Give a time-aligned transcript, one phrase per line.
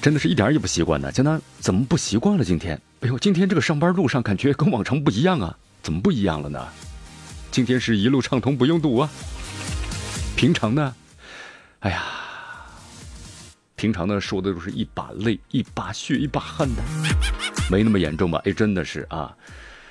[0.00, 1.12] 真的是一点也不习惯呢！
[1.12, 2.44] 江南怎么不习惯了？
[2.44, 5.54] 今天，哎呦，今天这个上班路上感觉跟往常不一样啊！
[5.82, 6.66] 怎么不一样了呢？
[7.50, 9.10] 今天是一路畅通，不用堵啊。
[10.36, 10.94] 平常呢，
[11.80, 12.02] 哎呀，
[13.76, 16.82] 平常呢说的都是一把泪一把血一把汗的，
[17.70, 18.40] 没那么严重吧？
[18.46, 19.36] 哎，真的是啊！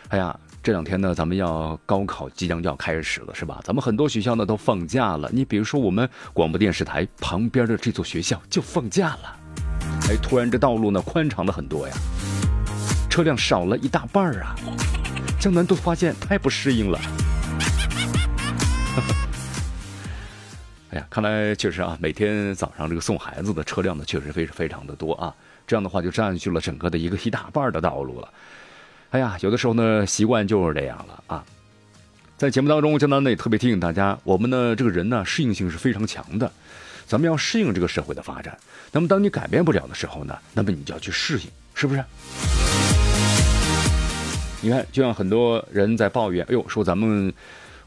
[0.07, 3.61] 哎呀，这两天呢，咱们要高考即将要开始了，是吧？
[3.63, 5.29] 咱们很多学校呢都放假了。
[5.31, 9.38] 你比如说，我们广播电视台旁边的这座学校就放假了。
[10.09, 11.93] 哎，突然这道路呢宽敞了很多呀，
[13.11, 14.55] 车辆少了一大半啊，
[15.39, 16.99] 江南都发现太不适应了。
[20.89, 25.31] 哎呀，看来确实啊，每天早上这个送孩子的车辆呢，确实非常非常的多啊。
[25.67, 28.27] 这样的话就占据了整个的一个一大半的道路了。
[29.11, 31.45] 哎呀，有的时候呢，习惯就是这样了啊。
[32.35, 36.51] 在节目当中，江南呢也特别提醒大家，我们呢这个人呢适应性是非常强的。
[37.09, 38.55] 咱们要适应这个社会的发展，
[38.91, 42.03] 那么当你改变不了的时候呢，那么你就要去适应，是不是？
[44.61, 47.33] 你看，就像很多人在抱怨，哎呦，说咱们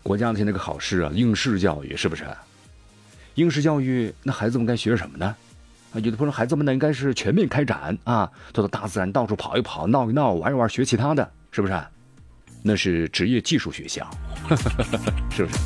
[0.03, 2.25] 国家的现在个考试啊，应试教育是不是？
[3.37, 5.37] 应试教育，那孩子们该学什么呢？
[5.93, 11.81] 啊，有的朋友，孩子们呢应该是全面开展啊，到大自然到处跑一跑，闹一闹，玩一玩，学其他的，是不是？
[12.61, 14.05] 那是职业技术学校，
[15.31, 15.59] 是不是？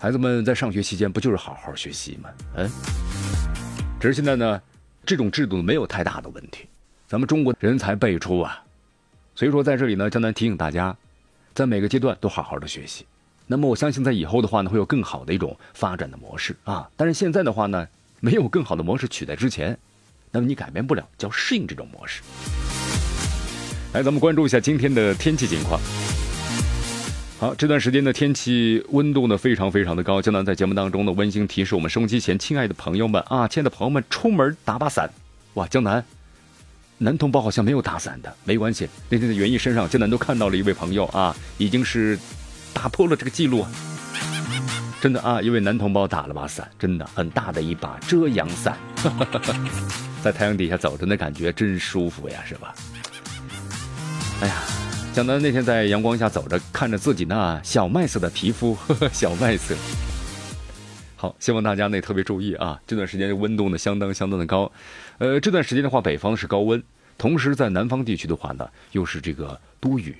[0.00, 2.30] 孩子们在上学期间不就是好好学习吗？
[2.54, 2.70] 嗯，
[3.98, 4.62] 只是现在呢，
[5.04, 6.68] 这种制度没有太大的问题，
[7.08, 8.62] 咱们中国人才辈出啊，
[9.34, 10.96] 所以说在这里呢，江南提醒大家，
[11.52, 13.04] 在每个阶段都好好的学习。
[13.48, 16.88] 那么我相信在以后的话呢，会有更好的一种发展的模式啊。
[16.94, 17.84] 但是现在的话呢，
[18.20, 19.76] 没有更好的模式取代之前，
[20.30, 22.22] 那么你改变不了，就要适应这种模式。
[23.94, 25.80] 来，咱们关注一下今天的天气情况。
[27.40, 30.20] 好，这段时间的天气温度呢非常非常的高。
[30.20, 35.08] 江南在节目当中呢温馨提示我们收音机前亲爱的朋友们啊，亲爱的朋友们，出门打把伞。
[35.54, 36.04] 哇，江南，
[36.98, 38.88] 男同胞好像没有打伞的，没关系。
[39.08, 42.18] 那天在园艺身上，江南都看到了一位朋友啊，已经是
[42.74, 43.64] 打破了这个记录。
[45.00, 48.76] 真的啊，一位男同胞打了把伞，真的很大的一把遮阳伞，
[50.24, 52.74] 在太阳底下走着那感觉真舒服呀，是吧？
[54.40, 54.87] 哎呀。
[55.18, 59.74] 江南那天在阳光下走着，看着自己那小麦色的皮肤，呵呵小麦色。
[61.16, 62.80] 好，希望大家呢特别注意啊！
[62.86, 64.70] 这段时间的温度呢相当相当的高，
[65.18, 66.80] 呃，这段时间的话，北方是高温，
[67.18, 70.16] 同时在南方地区的话呢又是这个多雨，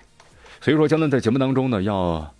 [0.60, 2.34] 所以说江南在节目当中呢要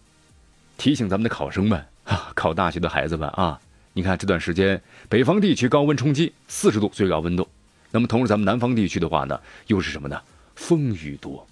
[0.77, 3.61] 提醒咱们的考生们啊，考大学的孩子们啊，
[3.93, 7.47] 你看这段时间北方地区高温冲击四十度最高温度，
[7.93, 10.21] 那么同时咱们南方地区的话呢又是什么呢？
[10.57, 11.47] 风雨多。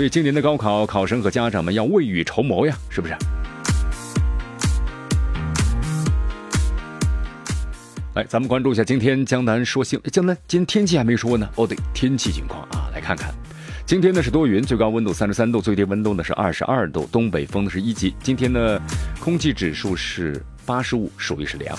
[0.00, 3.14] 所以今年的高考，考生和家长们要未雨绸缪呀，是不是？
[8.14, 11.46] 来，咱们关注一下今天江南说新江南今天天气还没说呢。
[11.56, 13.30] 哦，对，天气情况啊，来看看。
[13.84, 18.14] 今天呢是多云，最高温度三十三度，最低温度呢是二十二度，东北风呢是一级。
[18.22, 18.80] 今天呢，
[19.20, 21.76] 空气指数是八十五，属于是凉。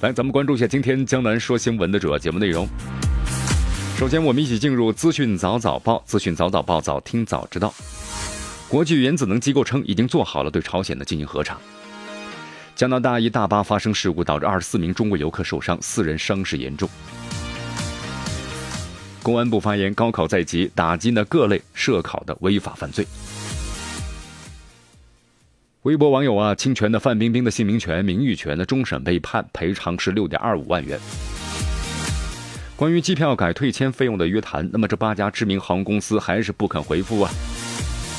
[0.00, 2.68] 来，咱们关注一下今天江南说新闻的主要节目内容。
[3.96, 6.02] 首先，我们一起进入资讯早早报。
[6.04, 7.72] 资讯早早报，早听早知道。
[8.68, 11.58] 国际原子能机构称，已经做好了对朝鲜的进行核查。
[12.74, 16.86] 加拿大一大巴发生事故，导致二十四名中国游客受伤，四人伤势严重。
[19.22, 23.06] 公安部发言：高考在即，打击呢各类涉考的违法犯罪。
[25.84, 31.00] 微博网友啊，侵权的范冰冰的姓名权、名誉权的终审被判赔偿是六点二五万元。
[32.76, 37.30] 关于机票改退签费用的约谈，那么这八家知名航空公司还是不肯回复啊，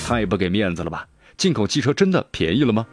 [0.04, 1.08] 太不给面子了吧？
[1.38, 2.84] 进口汽车真的便宜了吗？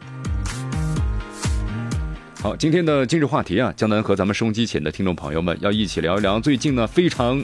[2.39, 7.43] 好，今天的今日话题啊，江南和咱们收音机前的听众朋友们要一起聊一聊最近呢非常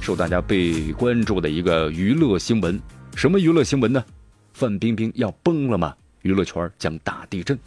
[0.00, 2.80] 受大家被关注的一个娱乐新闻。
[3.16, 4.04] 什么娱乐新闻呢？
[4.52, 5.92] 范冰冰要崩了吗？
[6.22, 7.58] 娱乐圈将大地震，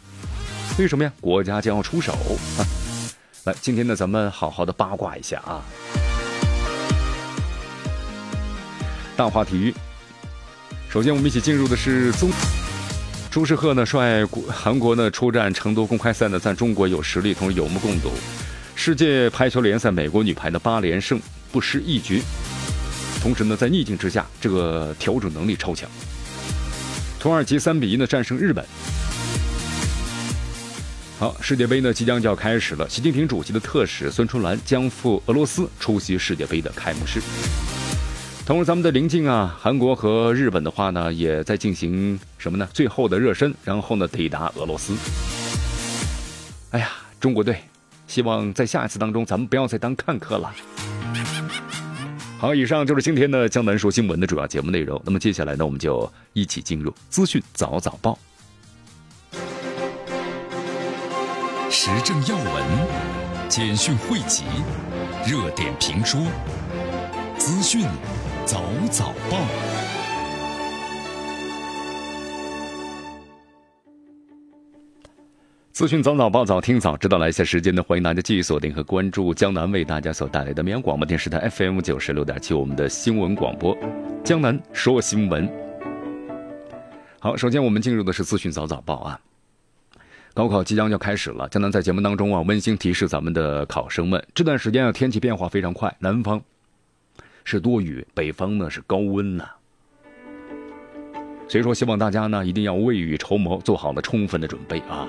[0.78, 1.12] 为什么呀？
[1.20, 2.14] 国家将要出手
[2.58, 2.87] 啊！
[3.48, 5.64] 来，今天呢，咱们好好的八卦一下啊。
[9.16, 9.74] 大话体育。
[10.90, 12.30] 首先，我们一起进入的是综
[13.30, 18.10] 朱世赫呢率韩国呢出战成都公开赛呢，在中国有实力，同时有目共睹。
[18.74, 21.18] 世界排球联赛美国女排的八连胜，
[21.50, 22.22] 不失一局。
[23.22, 25.88] 同时呢，在逆境之下，这个调整能力超强。
[27.18, 28.62] 土耳其三比一呢战胜日本。
[31.18, 32.88] 好，世界杯呢即将就要开始了。
[32.88, 37.20] 习近平主席的特使孙春兰将赴俄罗斯出席世界杯的开幕式。
[38.46, 42.68] 同时，咱们的邻近啊，韩国和日本的话呢，也在进行什么呢？
[42.72, 44.96] 最后的热身，然后呢抵达俄罗斯。
[46.70, 47.58] 哎呀，中国队！
[48.06, 50.54] 希望在下一次当中，咱们不要再当看客了。
[52.38, 55.02] 好，以上就是今天的江南说新闻的主要节目内容。
[55.04, 58.16] 那么接下来呢，我们就一起进入资讯早早报。
[61.88, 62.64] 时政要闻、
[63.48, 64.44] 简讯汇集、
[65.26, 66.20] 热点评说、
[67.38, 67.86] 资讯
[68.44, 69.38] 早早报。
[75.72, 83.74] 资讯早早报早听早知道，来一下时间呢，欢迎大家继续锁定和关注江南为大家所带来的绵阳广播电视台 FM 九十六点七，我们的新闻广播，
[84.22, 85.50] 江南说新闻。
[87.18, 89.18] 好，首先我们进入的是资讯早早报啊。
[90.34, 96.40] 高考即将要开始了，江南在节目当中啊，温馨提示咱们的考生们，这段时间啊天气变化非常快，南方
[97.42, 99.48] 是多雨，北方呢是高温呐。
[101.48, 105.08] 所以说，希望大家呢一定要未雨绸缪，做好了充分的准备啊。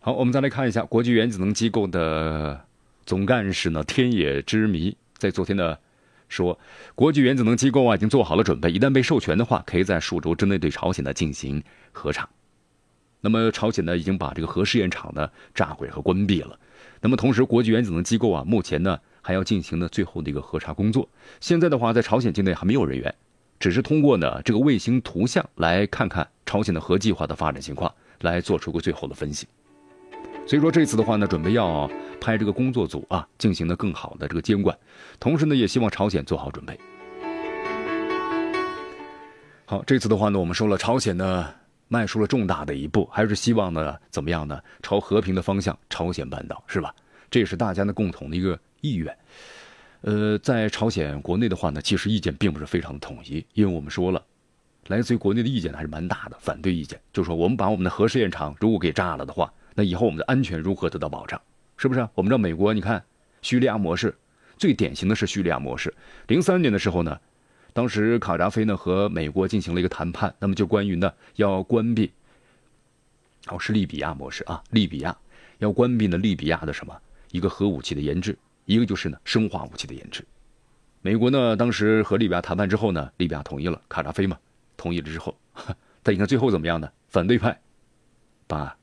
[0.00, 2.58] 好，我们再来看一下国际原子能机构的
[3.04, 5.78] 总干事呢天野之弥在昨天的
[6.30, 6.58] 说，
[6.94, 11.62] 国际原子能机构啊已经做好了准备，一旦被授权的话，可以在数周之内对朝鲜呢进行
[11.92, 12.26] 核查。
[13.20, 16.58] 那么朝鲜呢已经把这个核试验场呢炸毁和关闭了。
[17.02, 21.06] 那么同时，国际原子能机构啊目前呢还要进行呢最后的一个核查工作。
[21.40, 23.12] 现在的话，在朝鲜境内还没有人员，
[23.58, 29.48] 只是通过呢这个卫星图像来看看朝鲜的核计划的发展情况，来做出个最后的分析。
[30.50, 31.88] 所以说这次的话呢，准备要
[32.20, 34.76] 派这个工作组啊，进行的更好的这个监管，
[35.20, 36.76] 同时呢，也希望朝鲜做好准备。
[39.64, 41.48] 好，这次的话呢，我们说了，朝鲜呢
[41.86, 44.60] 迈出了重大的一步，还是希望呢怎么样呢？
[44.82, 46.92] 朝和平的方向，朝鲜半岛是吧？
[47.30, 49.16] 这也是大家的共同的一个意愿。
[50.00, 54.20] 呃，在朝鲜国内的话呢，其实意见并不是非常的统一，因为我们说了，
[54.88, 59.48] 来自于国内的意见还是蛮大的，反对意见，就说我们把我们的核试验场如果给炸了的话。
[59.80, 61.40] 那以后我们的安全如何得到保障？
[61.78, 62.06] 是不是？
[62.14, 63.02] 我们知道美国，你看
[63.40, 64.14] 叙利亚模式，
[64.58, 65.94] 最典型的是叙利亚模式。
[66.26, 67.18] 零三年的时候呢，
[67.72, 72.12] 当时卡扎菲呢和美国进行了一个谈判，那么就关于呢要关闭，
[73.48, 75.16] 哦是利比亚模式啊，利比亚
[75.60, 76.94] 要关闭呢利比亚的什么
[77.30, 78.36] 一个核武器的研制，
[78.66, 80.22] 一个就是呢生化武器的研制。
[81.00, 84.36] 美国呢当时和利比亚谈判之后呢，利比亚同意了，卡扎菲嘛
[84.76, 85.34] 同意了之后，
[86.02, 86.92] 但你看最后怎么样呢？
[87.08, 87.58] 反对派
[88.46, 88.76] 把。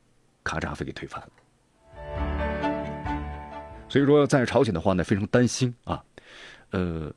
[0.48, 1.30] 卡扎菲给推翻了，
[3.90, 6.02] 所以说在朝鲜的话呢，非常担心啊，
[6.72, 7.12] 呃，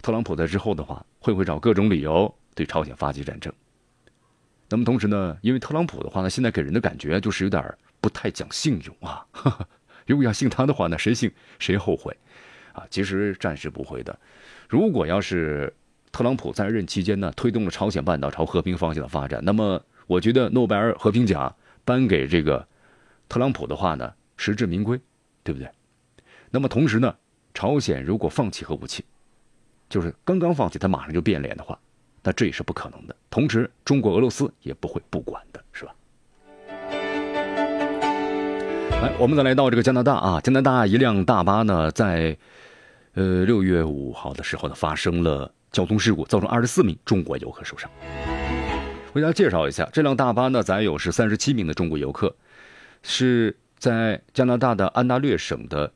[0.00, 3.52] 特朗普在之后的话，会不会找各种理由对朝鲜发起战争？
[4.68, 9.26] 那么同时呢，因为特朗普的话呢，现在给人的感觉就是有点不太讲信用啊，
[10.06, 12.16] 如果要信他的话呢，谁信谁后悔
[12.72, 12.86] 啊？
[12.90, 14.16] 其实暂时不会的。
[14.68, 15.74] 如果要是
[16.12, 21.52] 特朗普在任期间呢，推动了朝鲜半岛朝和平方向的发展，那么我觉得诺贝尔和平奖。
[21.88, 22.68] 颁给这个
[23.30, 25.00] 特朗普的话呢，实至名归，
[25.42, 25.66] 对不对？
[26.50, 27.16] 那么同时呢，
[27.54, 29.02] 朝鲜如果放弃核武器，
[29.88, 31.78] 就是刚刚放弃，他马上就变脸的话，
[32.22, 33.16] 那这也是不可能的。
[33.30, 35.94] 同时，中国、俄罗斯也不会不管的，是吧？
[39.00, 42.36] 来，我们再来到这个加拿大啊，加拿大一辆大巴呢，在
[43.14, 47.90] 呃六月五号的时候呢，发生了交通事故，造成二十四名中国游客受伤。
[49.14, 52.34] 为大家介绍一下，这辆大巴呢载有是三十七名的中国游客，
[53.02, 55.90] 是在加拿大的安大略省的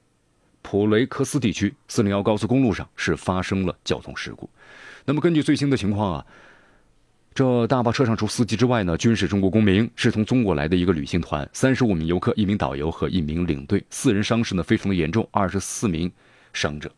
[0.63, 4.49] 普雷克斯地区四零幺高速公路上是发生了交通事故。
[5.05, 6.27] 那么根据最新的情况啊，
[7.35, 16.11] 这大巴车上除司机之外呢，均是中国公民，是从中国来的一个旅行团，三十五名游客，一名导游和一名领队，四人伤势呢非常的严重，二十四名
[16.53, 16.91] 伤者。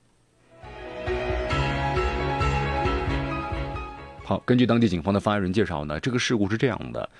[4.24, 7.10] 好，根据当地警方的发言人介绍呢，这个事故是这样的，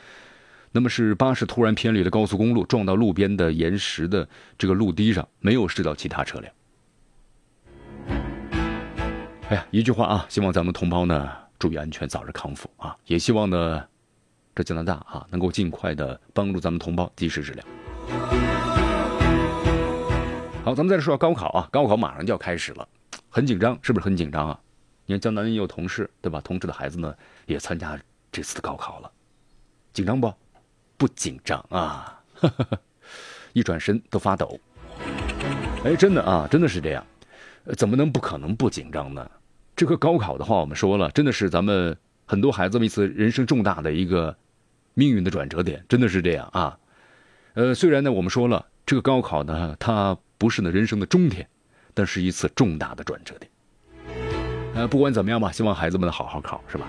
[0.72, 6.50] 那么是巴士突然偏离了高速公路，撞到路边的岩石的这个路堤上，没有驶到其他车辆。
[9.50, 12.96] 哎呀，一句话啊，希望咱们同胞呢注意安全，早日康复啊！
[13.04, 13.84] 也希望呢，
[14.54, 17.64] 这加拿大啊能够尽快的帮助咱们同胞及时治疗。
[20.64, 22.88] 好，咱们再说说高考啊，高考马上就要开始了，
[23.28, 24.58] 很紧张，是不是很紧张啊？
[25.06, 26.40] 你看江南也有同事，对吧？
[26.40, 27.14] 同事的孩子呢
[27.46, 27.98] 也参加
[28.32, 29.10] 这次的高考了，
[29.92, 30.32] 紧张不？
[30.96, 32.22] 不紧张啊，
[33.52, 34.58] 一转身都发抖。
[35.84, 37.04] 哎，真的啊，真的是这样，
[37.76, 39.30] 怎么能不可能不紧张呢？
[39.76, 44.34] 这个高考的话，我们说了，真的是咱们很多孩子们一次人生重大的一个
[44.94, 46.78] 命运的转折点，真的是这样啊。
[47.54, 51.46] 呃，虽然呢，我们说了，这个高考呢，它不是呢人生的终点，
[51.92, 53.50] 但是一次重大的转折点。
[54.76, 56.88] 呃，不管怎么样吧，希望孩子们好好考，是吧？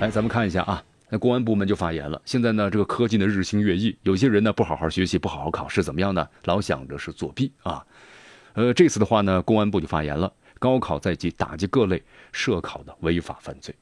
[0.00, 2.20] 来，咱们看一下啊，那公安部门就发言了。
[2.24, 6.26] 现在呢，这个科技呢日新月异，有些人呢不好好学习，不好好考试，怎么样呢？
[6.44, 7.84] 老想着是作弊啊。
[8.54, 10.32] 呃，这次的话呢，公安部就发言了。
[10.58, 13.74] 高考在即，打击各类涉考的违法犯罪。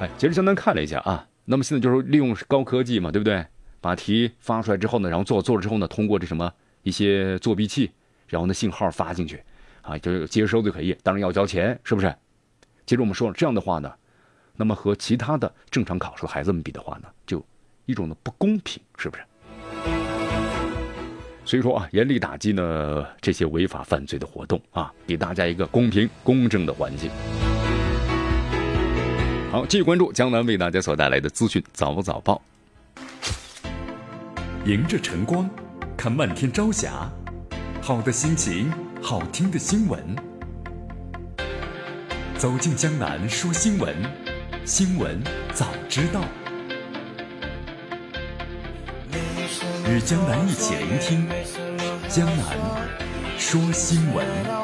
[0.00, 3.44] 哎，其实相当看了一下啊，那么现在就是利用高科技嘛，对不对？
[3.82, 6.50] 把题发出来之后呢，然后做做了之后呢，通过这什么
[6.84, 7.90] 一些作弊器，
[8.26, 9.42] 然后呢信号发进去，
[9.84, 10.96] 啊，就接收就可以。
[11.02, 12.12] 当然要交钱，是不是？
[12.86, 13.92] 其实我们说了，这样的话呢，
[14.56, 17.44] 那么和其他的正常考试的孩子们比的话呢，就
[17.86, 19.22] 一种的不公平，是不是？
[21.44, 27.10] 所以说啊，严厉打击呢这些违法犯罪的活动啊，给大家一个公平公正的环境。
[29.52, 32.40] 好，继续关注江南为大家所带来的资讯早早报。
[34.64, 35.48] 迎着晨光，
[35.96, 37.10] 看漫天朝霞，
[37.82, 38.72] 好的心情，
[39.06, 40.00] 好听的新闻。
[42.38, 43.94] 走进江南说新闻，
[44.64, 46.22] 新闻早知道。
[49.86, 51.28] 与江南一起聆听
[52.08, 52.56] 江南
[53.38, 54.63] 说新闻。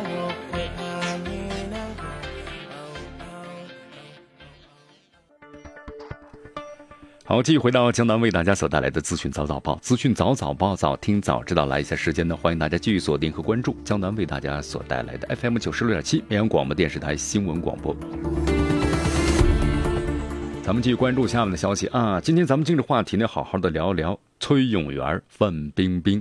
[7.30, 11.66] 好，继续回到江南为大家所带来的资讯早早报，资讯早早报，早听早知道。
[11.66, 17.94] 来一下时间呢，欢迎大家继续锁定和关注江南为大家所带来的 FM 九十六点七绵阳广播电视台新闻广播。
[20.64, 22.20] 咱们继续关注下面的消息啊！
[22.20, 26.20] 今天咱们今日话题呢，好好的聊一聊崔永元、范冰冰。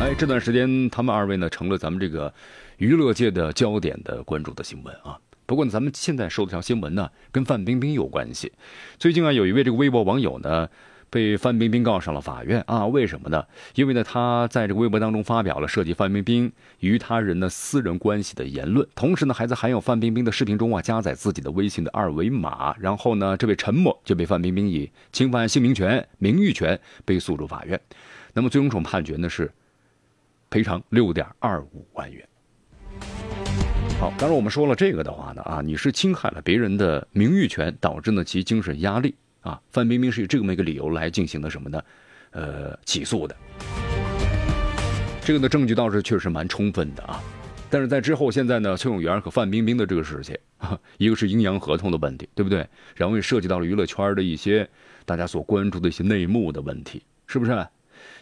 [0.00, 2.34] 哎，这段时间他们二位呢，成了咱们这个
[2.78, 5.16] 娱乐界的焦点的关注的新闻啊。
[5.46, 8.52] 不过呢，咱们现在说的条新闻呢，跟范冰冰有关系。
[8.98, 10.68] 最近啊，有一位这个微博网友呢。
[11.12, 12.86] 被范冰冰告上了法院啊？
[12.86, 13.44] 为什么呢？
[13.74, 27.78] 因为呢，他在这个微博当中发表了涉及范冰冰与他人的私人关系的言论，同时呢，还在含有范冰冰的视频中啊加载自己的微信的二维码，然后呢，这位陈某就被范冰冰以侵犯姓名权、名誉权被诉入法院。
[28.32, 29.52] 那么最终审判决呢是
[30.48, 32.26] 赔偿六点二五万元。
[34.02, 39.14] 好，当然我们说了这个的话呢啊，你是侵害了别人的名誉权，导致呢其精神压力。
[39.42, 41.80] 啊，范冰冰是以这么一个理由来进行的什么呢？
[42.32, 43.36] 呃，起诉的。
[45.24, 47.22] 这个呢证据倒是确实蛮充分的啊。
[47.70, 50.36] 但是在之后，现在呢，崔永元和范冰冰的这个事情，
[50.98, 52.66] 一个是阴阳合同的问题，对不对？
[52.96, 54.68] 然后也涉及到了娱乐圈的一些
[55.06, 57.52] 大家所关注的一些内幕的问题，是不是？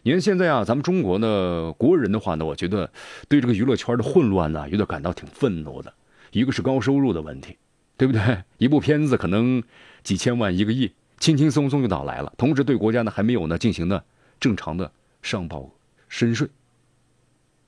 [0.02, 2.90] 你看现在啊，咱们中国的国人的话呢，我觉得
[3.28, 5.92] 对这个娱乐圈的混乱呢，有点感到挺愤怒的。
[6.30, 7.57] 一个是高收入的问题，
[7.97, 8.42] 对不对？
[8.59, 9.62] 一部片子可能
[10.02, 10.92] 几千万、一个亿。
[11.19, 14.02] 轻轻松松就到来了，同时对国家呢还没有呢进行呢
[14.38, 14.90] 正常的
[15.21, 15.71] 上报
[16.09, 16.49] 申税。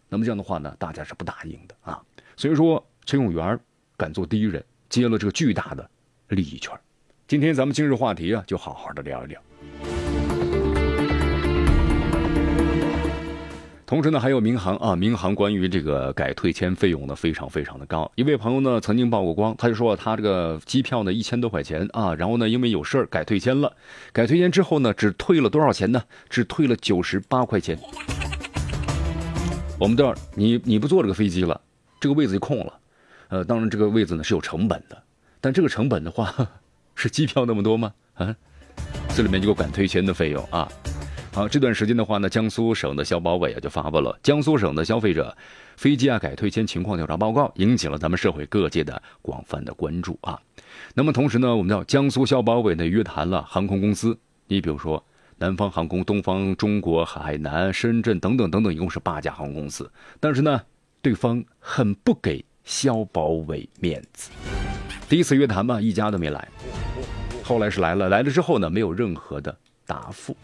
[0.09, 2.03] 那么这样的话呢，大家是不答应的啊。
[2.35, 3.61] 所以说，崔永元
[3.95, 5.87] 敢做第一人，接了这个巨大的
[6.29, 6.73] 利益圈。
[7.29, 9.39] 今天咱们今日话题啊，就好好的聊一聊。
[13.92, 18.11] 同时呢，还有民航啊，民航关于这个改退签费用呢，非常非常的高。
[18.14, 23.70] 一位朋友呢，曾经曝过光，他就说他这个机票呢一千多块钱啊，然后呢，因为有事儿改退签了，
[24.11, 26.02] 改退签之后呢，只退了多少钱呢？
[26.30, 27.78] 只退了九十八块钱。
[29.78, 31.61] 我们这儿，你你不坐这个飞机了，
[32.00, 32.72] 这个位子就空了。
[33.28, 34.96] 呃，当然这个位子呢是有成本的，
[35.38, 36.34] 但这个成本的话，
[36.96, 37.92] 是机票那么多吗？
[38.14, 38.34] 啊，
[39.14, 40.66] 这里面就有改退签的费用啊。
[41.35, 45.35] 好，这段时间的话呢，江苏省的消保委啊就发布了江苏省的消费者
[45.79, 50.39] 飞机啊改退签情况调查报告，引起了咱们社会各界的广泛的关注啊。
[50.95, 55.03] 那么同时呢，我们叫江苏消保委呢约谈了航空公司，你比如说
[55.39, 59.91] 南方航空、东方中国、海南、深圳等等等等，一共是八家航空公司。
[60.21, 60.61] 但是呢，
[61.01, 64.31] 对方很不给消保委面子。
[65.09, 66.47] 第一次约谈嘛，一家都没来，
[67.43, 70.37] 后来是来了，来了之后呢，没有任何的答复。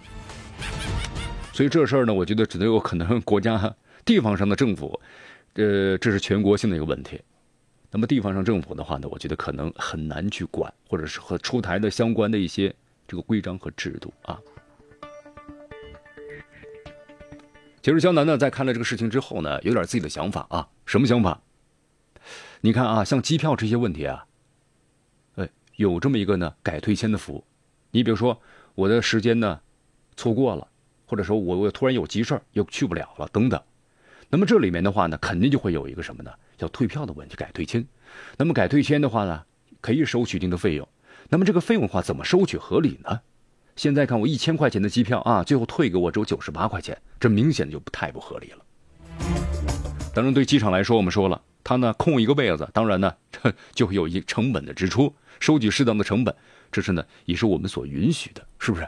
[1.59, 3.75] 所以这事儿呢，我觉得只能有可能 国家
[4.05, 5.01] 地方上的政府，
[5.55, 7.21] 呃，这是全国性的一个问题。
[7.91, 12.73] 那么地方上政府的话呢，我觉得可能很难去管，或者是和出台的相关的一些
[13.09, 14.39] 这个规章和制度啊。
[17.83, 20.69] 其实江南呢，在看了这个事情之后呢，有点自己的想法啊。
[20.87, 21.43] 什么想法？
[22.61, 24.25] 你看啊，像机票这些问题啊，
[25.35, 27.43] 哎，有这么一个呢改退签的服务。
[27.91, 28.41] 你比如说
[28.77, 29.61] 我的时间呢
[30.17, 30.69] 错过了，
[31.09, 33.61] 或者说我我突然有急事儿又去不了了等等。
[34.29, 36.31] 那么这里面的话呢，肯定就会有一个什么呢？
[36.59, 37.83] 叫退票的问题，改退签。
[38.37, 39.43] 那么改退签的话呢，
[39.81, 40.87] 可以收取一定的费用。
[41.31, 43.21] 那么这个费用的话，怎么收取合理呢？
[43.75, 48.59] 现在看我一千块钱的机票啊，最后退给我只有九十八块钱，这明显就不太不合理了。
[50.15, 56.35] 当然，对机场来说，我们说了，他呢空一个位子，当然呢，这 就会有一成本的支出，收取适当的成本，
[56.71, 58.87] 这是呢也是我们所允许的，是不是？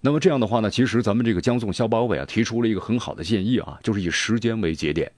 [0.00, 5.10] 那么这样的话呢，其实咱们这个江宋消保委啊提出了一个很好的建议啊，就是以时间为节点，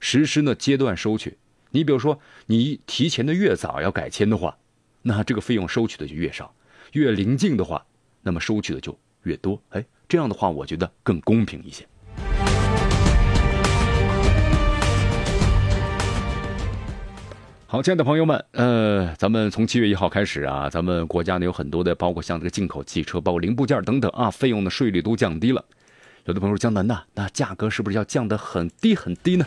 [0.00, 1.36] 实施呢阶段收取。
[1.70, 4.56] 你比如说，你提前的越早要改签的话，
[5.02, 6.46] 那这个费用收取的就越少；
[6.92, 7.84] 越临近的话，
[8.22, 9.60] 那么收取的就越多。
[9.70, 11.86] 哎，这样的话，我觉得更公平一些。
[17.70, 25.62] 好，亲爱的朋友们，呃，咱们从七月一号开始啊，咱们国家呢有很多的，包括像这个进口汽车，包括零部件等等啊，费用的税率都降低了。
[26.24, 29.44] 有的朋友说江南呐，那价格是不是要降得很低很低呢？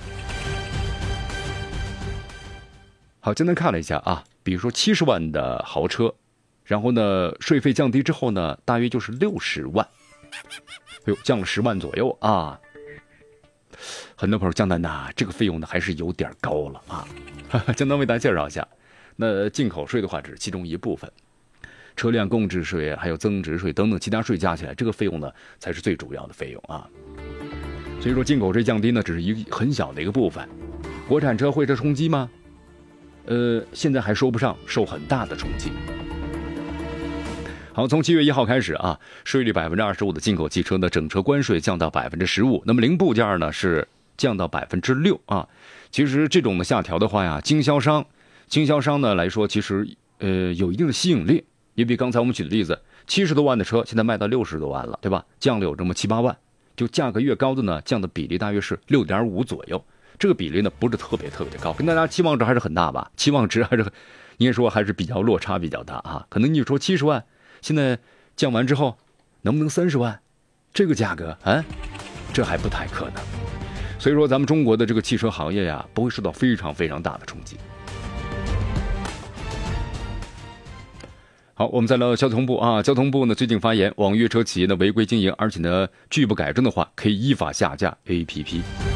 [3.21, 6.13] 好，江南看了一下啊，比如说七十万的豪车，
[6.63, 9.83] 然后呢，税费降低之后呢，大约就是六十万，
[10.29, 12.59] 哎呦，降了十万左右啊。
[14.15, 17.07] 很多朋友江南呐，这个费用呢还是有点高了啊。
[17.75, 18.67] 江南为大家介绍一下，
[19.15, 21.11] 那进口税的话只是其中一部分，
[21.95, 26.87] 车辆购置税还有增值税等等其他税加起来，这个费用呢才是最主要的费用啊。
[27.99, 30.47] 所以说进口税降低呢只是一很小的一个部分，
[31.07, 32.29] 国产车会受冲击吗？
[33.25, 35.71] 呃，现在还说不上受很大的冲击。
[37.73, 43.87] 好，从七月一号开始啊，税率百分之二十五的进口汽车的整车关税降到百分之十五，那么零部件呢是
[44.17, 45.47] 降到百分之六啊。
[45.89, 48.05] 其实这种的下调的话呀，经销商，
[48.49, 51.45] 经销商呢来说，其实呃有一定的吸引力。
[51.73, 55.25] 你比刚才我们举的例子，七十多万的车现在卖到六十多万了，对吧？
[55.39, 56.35] 降了有这么七八万，
[56.75, 59.81] 就价格越高的呢，降的比例大约是六点五左右。
[60.19, 63.09] 这个比例呢不是特别特别的高，跟大家期望值还是很大吧？
[63.15, 63.85] 期望值还是，
[64.39, 66.25] 应该说还是比较落差比较大啊。
[66.27, 67.23] 可能你说七十万。
[67.61, 67.97] 现在
[68.35, 68.97] 降完之后，
[69.41, 70.19] 能不能三十万？
[70.73, 71.63] 这个价格啊，
[72.33, 73.23] 这还不太可能。
[73.99, 77.57] 所以说，咱们中国的这个汽车行业呀，不会受到非常非常大的冲击。
[81.53, 88.90] 好，我们再聊交通部啊，交通部呢最近发言，网约车企业呢违规经营，而且呢拒不改正的话，可以依法下架 APP。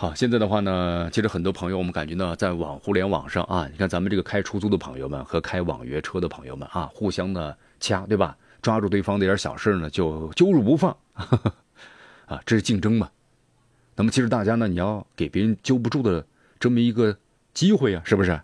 [0.00, 8.36] 好，现在的话呢，其实很多朋友，我们感觉呢，在网互联网上啊，你看咱们这个开出租的朋友们和开网约车的朋友们啊，互相的掐，对吧？
[8.62, 10.96] 抓住对方那点小事呢，就揪住不放，
[12.26, 13.10] 啊，这是竞争嘛？
[13.96, 16.24] 那么其实大家呢，你要给别人揪不住的
[16.60, 17.18] 这么一个
[17.52, 18.40] 机会啊，是不是？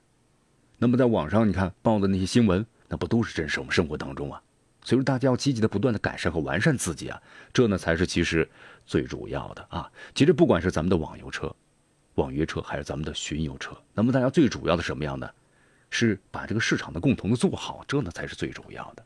[0.78, 4.42] 那么在网上你看报的那些新闻，那不都是真实我们生活当中啊？
[4.82, 8.50] 所以说，大家要积极的不断的改善和完善自己啊，这呢才是其实
[8.86, 9.90] 最主要的啊。
[10.14, 11.54] 其实不管是咱们的网游车、
[12.14, 15.30] 网约车，还是咱们的巡游车，那么大家最主要的什么样呢，
[15.90, 19.04] 是把这个市场的共同的做好，这呢才是最主要的。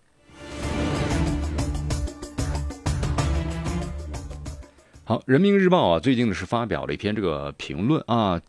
[5.04, 8.40] 好，人民日报啊，最近呢是发表了一篇这个评论啊，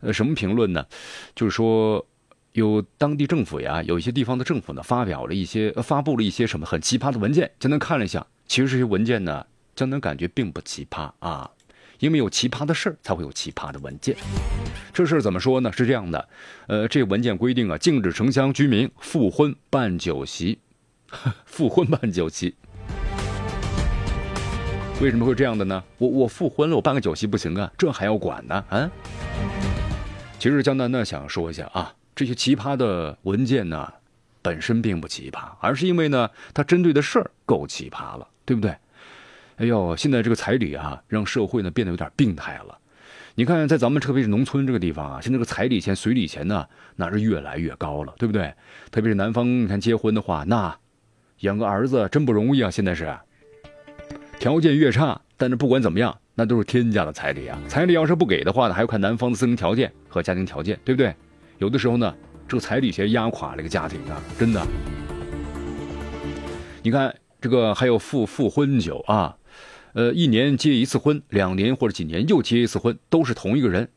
[0.00, 0.86] 呃，什么评论呢？
[1.34, 2.06] 就是说。
[2.54, 7.50] 有当地政府呀，有一些地方的政府呢，发表了一些发布了一些什么很奇葩的文件。
[7.58, 11.50] 简单看了一下，其实这些文件呢，江南感觉并不奇葩啊，
[11.98, 14.16] 因为有奇葩的事儿，才会有奇葩的文件。
[14.92, 15.72] 这事儿怎么说呢？
[15.72, 16.28] 是这样的，
[16.68, 20.58] 呃，这文件规定啊，禁止城乡居民复婚办酒席，
[21.44, 22.54] 复婚办酒席。
[25.00, 25.82] 为什么会这样的呢？
[25.98, 27.70] 我我复婚了，我办个酒席不行啊？
[27.76, 28.64] 这还要管呢？
[28.68, 28.88] 啊？
[30.38, 31.92] 其实江南呢想说一下啊。
[32.14, 33.92] 这些奇葩的文件呢，
[34.40, 38.76] 本身并不奇葩，而是因为呢，它针对的事儿够奇葩了，对不对？
[39.56, 42.78] 哎呦，现在这个彩礼啊，让社会呢变得有点病态了。
[43.36, 48.52] 你看，在咱们特别是农村这个地方啊，现在这个彩礼钱、随礼钱呢，那是越来越高了，对不对？
[48.90, 50.76] 特别是男方，你看结婚的话，那
[51.40, 52.70] 养个儿子真不容易啊。
[52.70, 53.12] 现在是
[54.38, 57.58] 条件越差，但是不管怎么样，那都是天价的彩礼啊。
[57.68, 61.14] 彩礼要是不给的话呢，还要看男方的自身条件和家庭条件，对不对？
[61.58, 62.14] 有的时候呢，
[62.46, 64.64] 这个彩礼钱压垮了一个家庭啊，真的。
[66.82, 69.36] 你看这个还有复复婚酒啊，
[69.94, 73.88] 呃，一年结一次婚，两年或者几年又结一次婚，都是同一个人。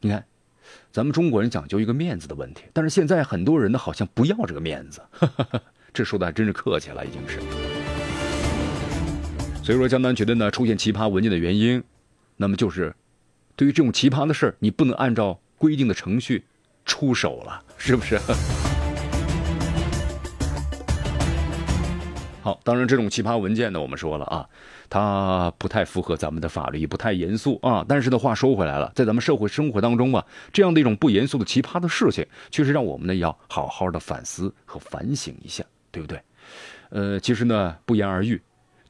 [0.00, 0.24] 你看，
[0.92, 5.02] 咱们中国人讲究一个面子的问题，但是现在很多人呢，好像不要这个面子，
[5.92, 7.40] 这说的还真是客气了，已经是。
[9.64, 11.82] 所以说，江南觉得呢，出现奇葩文件的原因，
[12.36, 12.94] 那么就是
[13.56, 16.44] 对于这种奇葩的事儿，你不能按照规定的程序
[16.84, 18.16] 出手了，是不是？
[22.42, 24.48] 好，当然这种奇葩文件呢，我们说了啊，
[24.92, 27.82] 它不太符合咱们的法律，不太严肃啊。
[27.88, 36.20] 但是的话说回来了，在咱们社会生活当中啊，这样的一种不严肃的奇葩的事情，确实让我们呢要好好的反思和反省一下，对不对？
[36.90, 38.38] 呃，其实呢，不言而喻，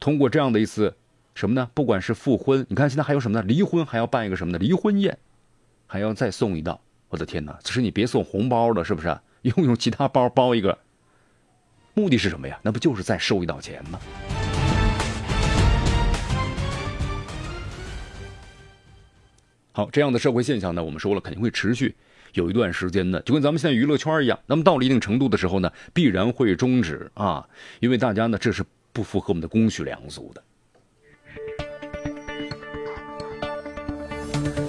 [0.00, 0.92] 通过这样的一次
[1.36, 1.70] 什么呢？
[1.72, 3.44] 不管是复婚，你看现在还有什么呢？
[3.46, 4.58] 离婚还要办一个什么呢？
[4.58, 5.16] 离婚宴，
[5.86, 6.80] 还要再送一道。
[7.10, 9.16] 我的天哪，只是你别送红包了，是不是？
[9.42, 10.76] 用用其他包包一个。
[11.94, 12.58] 目的是什么呀？
[12.60, 14.00] 那不就是再收一道钱吗？
[19.72, 21.94] 好，这样的社会现象呢，我们说了肯定会持续
[22.34, 24.38] 有一段时间的，就跟咱们现在娱乐圈一样。
[24.46, 27.46] 那么到了一定程度的时候呢，必然会终止啊，
[27.80, 30.42] 因为大家呢这是不符合我们的公序良俗的。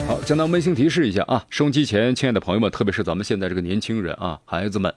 [0.07, 4.93] 好，江南温馨提示一下啊，收机前，亲爱的朋友们，特别是咱们现在这个年轻人啊，孩子们。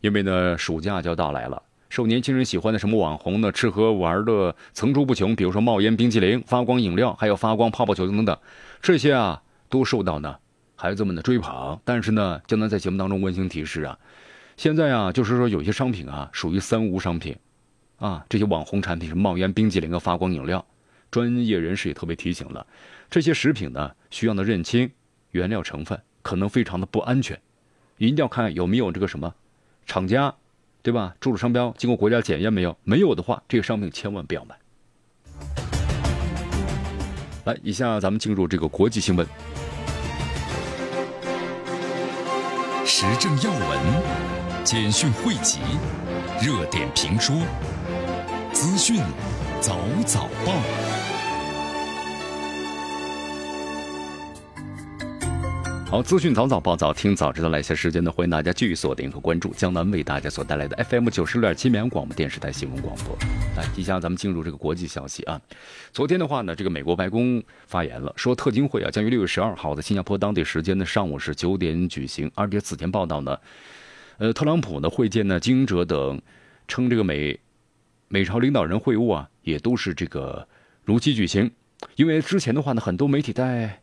[0.00, 5.34] 因为呢，暑假就要到来了，受年轻人喜欢的什么网红呢，吃喝玩乐层出不穷。
[5.34, 8.36] 比如说冒烟冰淇淋、发光饮料，还有发光泡泡球等等，
[8.82, 9.42] 这些啊
[9.74, 10.36] 都受到呢
[10.76, 11.80] 孩子们的追捧。
[11.84, 13.98] 但是呢，江南在节目当中温馨提示啊，
[14.56, 17.36] 现在啊就是说有些商品啊属于三无商品，
[17.96, 20.64] 啊这些网红产品是冒烟冰淇淋和发光饮料，
[21.10, 22.64] 专业人士也特别提醒了，
[23.10, 24.88] 这些食品呢需要呢认清
[25.32, 27.36] 原料成分，可能非常的不安全，
[27.98, 29.34] 一定要看有没有这个什么。
[29.86, 30.32] 厂家，
[30.82, 31.16] 对吧？
[31.18, 32.76] 注册商标经过国家检验没有？
[32.84, 34.56] 没有的话，这个商品千万不要买。
[37.44, 39.26] 来，以下咱们进入这个国际新闻。
[42.86, 43.80] 时政要闻、
[44.62, 45.60] 简讯汇集、
[46.42, 47.34] 热点评说、
[48.52, 49.00] 资讯
[49.60, 51.03] 早早报。
[55.94, 57.50] 好，资讯早早报早听早知道。
[57.50, 63.16] 来些时间呢，欢迎大家继续锁定和关注江南为大家所带来的 FM 九十六点七绵阳广播电视台新闻广播。
[63.56, 65.40] 来，接下来咱们进入这个国际消息啊。
[65.92, 72.28] 昨天的话呢，这个美国白宫发言了，说特金会啊将于六月十二号在新加坡当地时间的上午是九点举行。
[72.34, 73.38] 而且此前报道呢，
[74.18, 76.20] 呃，特朗普呢会见呢经营者等，
[76.66, 77.38] 称这个美
[78.08, 80.48] 美朝领导人会晤啊也都是这个
[80.82, 81.48] 如期举行。
[81.94, 83.78] 因为之前的话呢，很多媒体在。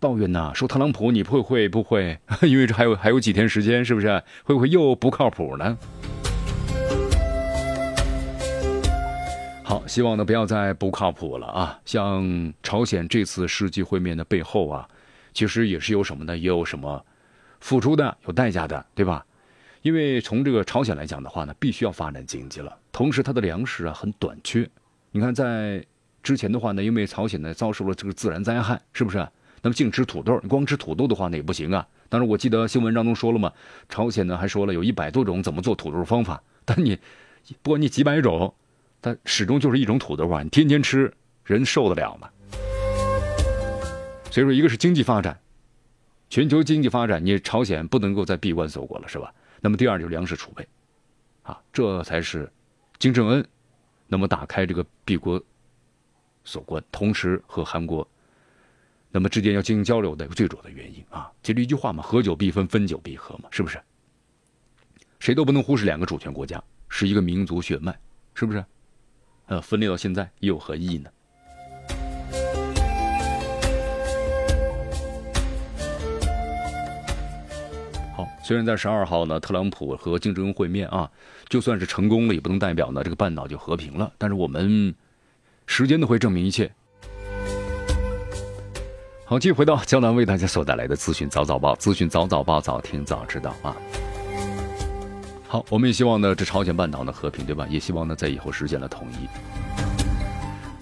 [0.00, 2.18] 抱怨呐，说特朗普你会会不会？
[2.42, 4.08] 因为这还有还有几天时间，是不是
[4.42, 5.76] 会不会又不靠谱呢？
[9.62, 11.78] 好，希望呢不要再不靠谱了啊！
[11.84, 14.88] 像朝鲜这次世纪会面的背后啊，
[15.34, 16.36] 其实也是有什么呢？
[16.36, 17.04] 也有什么
[17.60, 19.22] 付出的、有代价的，对吧？
[19.82, 24.66] 因为从这个朝鲜来讲的话呢，必须要发展经济了，同时它的粮食啊很短缺。
[25.12, 25.84] 你看在
[26.22, 29.28] 之前的话呢，因为朝鲜呢遭受了这个自然灾害，是不是？
[29.62, 31.86] 那么净吃土豆，你光吃土豆的话那也不行啊。
[32.08, 33.52] 当时，我记得新闻当中说了嘛，
[33.88, 36.42] 朝鲜呢还说了有一百多种怎么做土豆方法。
[36.64, 36.98] 但你，
[37.62, 38.54] 不管你几百种，
[39.02, 40.42] 它始终就是一种土豆啊。
[40.42, 41.12] 你天天吃，
[41.44, 42.28] 人受得了吗？
[44.30, 45.38] 所以说，一个是经济发展，
[46.28, 49.32] 全球经济发展，你朝鲜不能够再闭关锁国了，是吧？
[49.60, 50.66] 那么第二就是粮食储备，
[51.42, 52.50] 啊，这才是
[52.98, 53.46] 金正恩
[54.06, 55.42] 那么打开这个闭国
[56.44, 58.06] 锁关，同时和韩国。
[59.12, 63.80] 那么之间要进行交流的最主要的原因啊，其实一句话嘛，合久必分，分久必合嘛，是不是？
[65.18, 67.92] 谁都不能忽视两个主权国家是一个民族血脉，
[68.34, 68.64] 是不是？
[69.46, 71.10] 呃，分裂到现在又有何意义呢？
[78.16, 81.10] 好，虽然在十二号呢，特朗普和金正恩会面啊，
[81.48, 84.12] 就算是成功了，也不能代表呢这个半岛就和平了。
[84.18, 84.94] 但是我们
[85.66, 86.72] 时间都会证明一切。
[89.30, 93.76] 好，继续回到江南为大家所带来的资讯早早报，资讯早早报，早听早知道啊。
[95.46, 97.64] 好，我们也希望呢，这朝鲜半岛的和平，对吧？
[97.70, 99.28] 也希望呢，在以后实现了统一。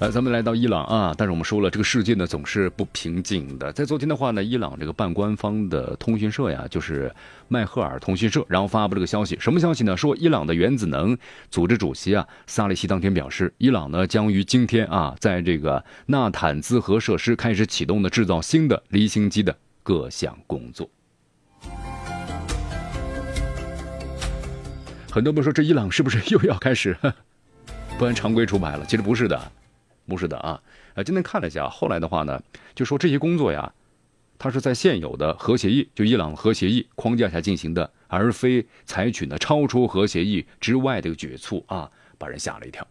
[0.01, 3.73] 来，咱们来到伊朗啊，但是我们说了，这个世界呢总是不平静的。
[3.73, 7.13] 在昨天的话呢，伊朗这个半官方的通讯社呀，就是
[7.49, 9.97] 迈赫尔通讯社，然后发布这个消息，什么消息呢？
[9.97, 11.19] 说伊朗的原子能
[11.51, 20.89] 组织主席啊萨利希当天表示，伊朗呢将于今天啊，在这个纳坦兹核设施开始启动的制造新的离心机的各项工作。
[25.11, 26.97] 很多朋友说，这伊朗是不是又要开始
[27.99, 28.87] 不按常规出牌了？
[28.87, 29.53] 其实不是的。
[30.09, 30.59] 不是的啊，
[30.95, 32.43] 呃，今天看了一下，后来的话呢，
[32.75, 33.71] 就说这些工作呀，
[34.39, 42.87] 它是在现有的核协议，就伊朗核协议框架下进行的，而非采取呢超出核协议之外的一个举措啊，把人吓了一跳。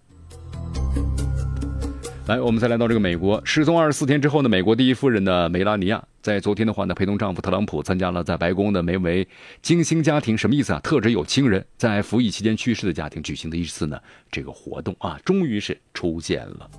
[2.27, 9.25] 来，我们再来到这个美国，失踪二十四天之后呢，美国第一夫人呢梅拉尼亚在昨天的话呢，陪同丈夫特朗普参加了在白宫的名为
[9.63, 10.79] “金星家庭”什么意思啊？
[10.81, 13.97] 特指有亲人在服役期间去世的家庭举行的一次呢
[14.29, 16.69] 这个活动啊，终于是出现了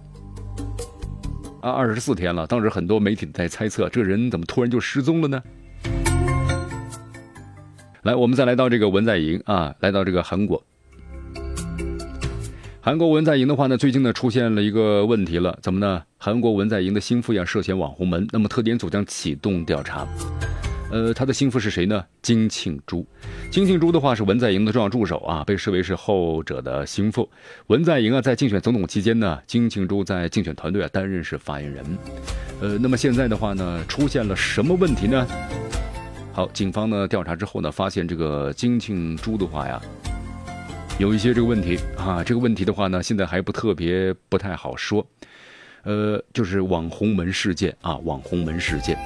[1.61, 5.43] 啊，二十四天了，当时很多媒体在猜测，这人怎么突然就失踪了呢？
[8.03, 10.63] 来，我们再来到这个文在寅啊，来到这个韩国。
[12.81, 16.03] 韩国文在寅的话呢，最近呢出现了一个问题了，怎么呢？
[16.17, 20.07] 韩国文在寅的心腹呀涉嫌网红门，那么特点组将启动调查。
[20.91, 22.03] 呃，他的心腹是谁呢？
[22.23, 23.07] 金庆珠。
[23.51, 27.29] 金庆珠的话是文在寅的重要助手啊，被视为是后者的心腹。
[27.67, 31.85] 文在寅啊在竞选总统期间呢，金庆珠在竞选团队啊担任是发言人。
[32.63, 35.27] 呃，那么现在的话呢，出现了什么问题呢？
[36.33, 39.81] 好，警方呢调查之后呢，发现这个金庆珠的话呀。
[40.99, 45.07] 有一些这个问题啊，这个问题的话呢，现在还不特别不太好说，
[45.83, 48.99] 呃，就是网红门事件啊，网红门事件。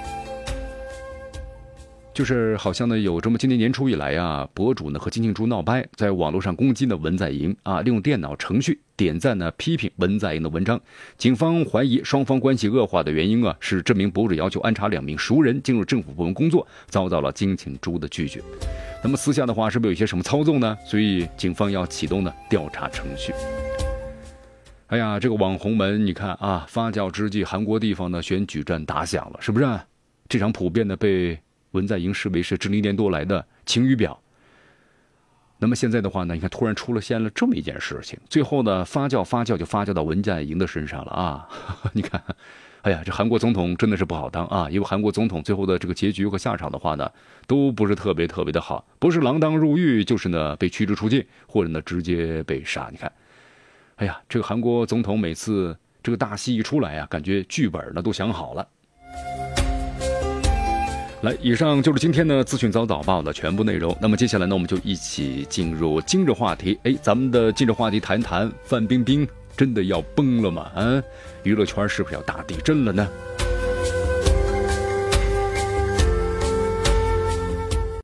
[2.14, 10.78] 就是好像呢，有这么今年年初以来啊，博主呢和金庆珠闹掰，在网络上攻击呢文在寅啊，利用电脑程序点赞呢批评文在寅的文章。
[11.16, 18.42] 警方怀疑双方关系恶化的原因啊，是这名博主要求安插两名熟人进入政府部门工作，遭到了金庆珠的拒绝。
[19.02, 20.76] 那么私下的话是不是有一些什么操纵呢？
[20.84, 23.32] 所以警方要启动呢调查程序。
[24.88, 29.66] 哎呀，这个网红门，你看啊，发酵之际，韩国地方呢选举战打响了，是不是？
[30.28, 31.40] 这场普遍的被。
[31.72, 34.18] 文在寅视为是这一年多来的晴雨表。
[35.58, 41.48] 那么现在的话呢，你看突然出了现了这么一件事情，最后呢发酵发酵就发酵到文在寅的身上了啊！
[41.94, 42.20] 你看，
[42.82, 44.68] 哎呀，这韩国总统真的是不好当啊！
[44.68, 47.08] 因为韩国总统最后的这个结局和下场的话呢，
[47.46, 52.88] 都不是特别特别的好，不是锒铛入狱，就是呢被驱逐出境，或者呢直接被杀。
[52.90, 53.12] 你看，
[53.94, 58.66] 哎呀，这个韩国总统每次这个大戏一出来啊，感觉剧本呢都想好了。
[61.22, 63.96] 来，以上就是今天的资讯早早报的全部内容。
[64.00, 66.76] 那么接下来呢，我们就一起进入今日话题。
[66.82, 70.62] 哎，咱们的今日话题谈谈范冰冰真的要崩了吗？
[70.74, 71.00] 啊，
[71.44, 73.08] 娱乐圈是不是要大地震了呢？